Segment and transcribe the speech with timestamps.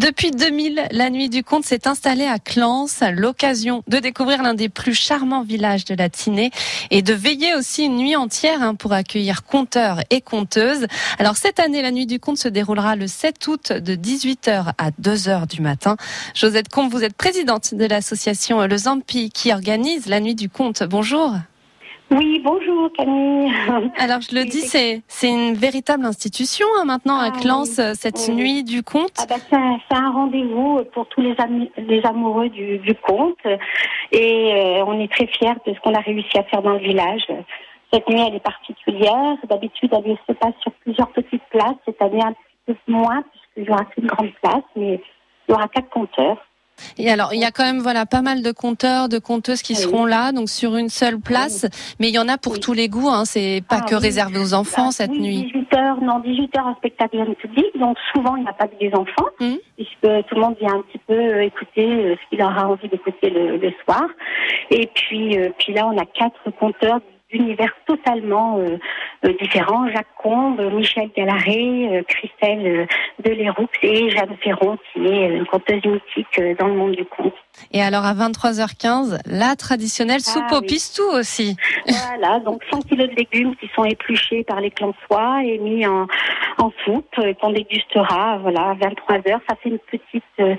[0.00, 4.70] Depuis 2000, la nuit du conte s'est installée à Clance, l'occasion de découvrir l'un des
[4.70, 6.52] plus charmants villages de la Tinée
[6.90, 10.86] et de veiller aussi une nuit entière hein, pour accueillir conteurs et conteuses.
[11.18, 14.90] Alors cette année, la nuit du conte se déroulera le 7 août de 18h à
[15.02, 15.98] 2h du matin.
[16.34, 20.82] Josette Combe, vous êtes présidente de l'association Le Zampi qui organise la nuit du conte.
[20.82, 21.34] Bonjour.
[22.12, 23.52] Oui, bonjour Camille.
[23.96, 27.94] Alors je le dis, c'est c'est une véritable institution hein, maintenant à Ah, Clance, oui.
[27.94, 28.34] cette Oui.
[28.34, 29.12] nuit du conte.
[29.18, 31.36] Ah bah, c'est un, un rendez-vous pour tous les,
[31.78, 33.38] les amoureux du, du conte
[34.10, 36.78] et euh, on est très fiers de ce qu'on a réussi à faire dans le
[36.80, 37.22] village.
[37.92, 39.36] Cette nuit, elle est particulière.
[39.48, 41.74] D'habitude, elle se passe sur plusieurs petites places.
[41.84, 45.00] Cette année, un petit peu moins puisqu'il y aura qu'une grande place, mais
[45.48, 46.38] il y aura quatre compteurs.
[46.98, 49.72] Et alors, il y a quand même voilà pas mal de conteurs, de conteuses qui
[49.74, 49.78] Oui.
[49.80, 51.66] seront là, donc sur une seule place.
[51.98, 52.60] Mais il y en a pour Oui.
[52.60, 53.08] tous les goûts.
[53.08, 55.42] Hein, c'est pas Ah, que réservé aux enfants Ah, cette oui, nuit.
[55.52, 57.66] 18 heures, non, 18 heures en spectacle public.
[57.78, 59.58] Donc souvent, il n'y a pas que des enfants, Mhm.
[59.76, 62.88] puisque tout le monde vient un petit peu euh, écouter euh, ce qu'il aura envie
[62.88, 64.02] d'écouter le, le soir.
[64.70, 67.00] Et puis, euh, puis là, on a quatre conteurs
[67.32, 68.76] d'univers totalement euh,
[69.40, 69.88] différents.
[69.88, 72.86] Jacques Combe, Michel Gallaret, euh, Christelle euh,
[73.22, 77.04] Deléroux et Jeanne Ferron, qui est euh, une conteuse mythique euh, dans le monde du
[77.04, 77.34] conte.
[77.72, 80.66] Et alors à 23h15, la traditionnelle Ah, soupe au oui.
[80.66, 81.56] pistou aussi.
[81.86, 86.06] Voilà, donc 100 kilos de légumes qui sont épluchés par les clansois et mis en,
[86.58, 89.40] en soupe qu'on dégustera voilà, à 23 heures.
[89.48, 90.58] Ça fait une petite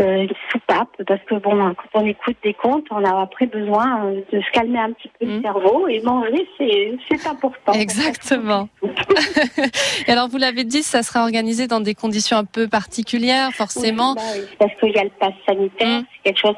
[0.00, 4.20] euh, soupape parce que bon, quand on écoute des contes, on a après besoin euh,
[4.32, 7.72] de se calmer un petit peu le cerveau et manger, c'est important.
[7.72, 8.68] Exactement.
[10.06, 14.12] Et alors vous l'avez dit, ça sera organisé dans des conditions un peu particulières, forcément.
[14.12, 16.04] Oui, bah oui, parce qu'il y a le pass sanitaire, Mm.
[16.12, 16.56] c'est quelque chose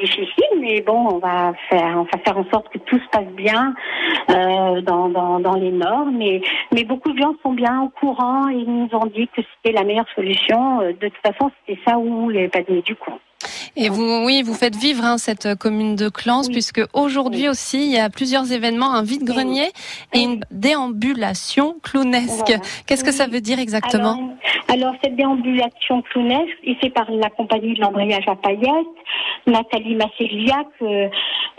[0.00, 3.32] difficile, mais bon, on va faire, on va faire en sorte que tout se passe
[3.36, 3.74] bien
[4.30, 6.16] euh, dans, dans, dans les normes.
[6.16, 6.40] Mais,
[6.72, 9.84] mais beaucoup de gens sont bien au courant et nous ont dit que c'était la
[9.84, 10.80] meilleure solution.
[10.80, 13.20] Euh, De toute façon, c'était ça où il n'y avait pas de nuit du compte.
[13.76, 16.48] Et vous, oui, vous faites vivre hein, cette commune de Oui.
[16.52, 19.68] puisque aujourd'hui aussi, il y a plusieurs événements, un vide-grenier
[20.14, 22.46] et une déambulation clownesque.
[22.46, 22.62] Voilà.
[22.86, 24.12] Qu'est-ce que ça veut dire exactement
[24.68, 28.68] Alors, alors, cette déambulation clownesque, est faite par la compagnie de l'embrayage à paillettes,
[29.46, 31.08] Nathalie Masséliac, euh,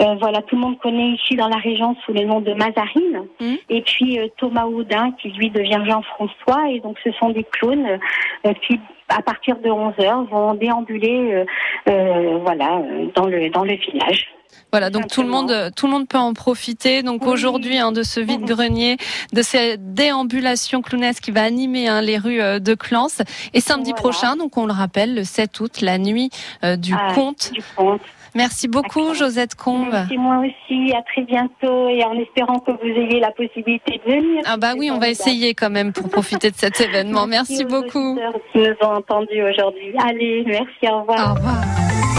[0.01, 3.27] euh, voilà, tout le monde connaît ici dans la région sous le nom de Mazarine.
[3.39, 3.57] Mhm.
[3.69, 6.69] Et puis euh, Thomas Audin, qui lui devient Jean-François.
[6.69, 7.99] Et donc, ce sont des clowns
[8.45, 8.79] euh, qui,
[9.09, 11.45] à partir de 11 heures, vont déambuler, euh,
[11.89, 12.81] euh, voilà,
[13.15, 14.27] dans le dans le village.
[14.71, 17.01] Voilà, donc tout le monde, tout le monde peut en profiter.
[17.01, 17.29] Donc Oui.
[17.31, 18.97] aujourd'hui, hein, de ce vide-grenier,
[19.33, 23.21] de cette déambulation clownesque qui va animer hein, les rues euh, de Clance.
[23.53, 24.01] Et samedi Voilà.
[24.01, 26.29] prochain, donc on le rappelle, le 7 août, la nuit
[26.63, 27.51] euh, du Ah, conte.
[27.53, 28.01] Du conte.
[28.33, 29.13] Merci beaucoup.
[29.13, 29.87] Josette Combe.
[29.93, 30.91] Merci moi aussi.
[30.91, 34.41] À très bientôt et en espérant que vous ayez la possibilité de venir.
[34.45, 37.27] Ah bah oui, on va essayer quand même pour profiter de cet événement.
[37.27, 38.19] Merci aux beaucoup.
[38.51, 39.93] qui nous ont entendus aujourd'hui.
[40.05, 41.31] Allez, merci, au revoir.
[41.31, 41.84] Au revoir.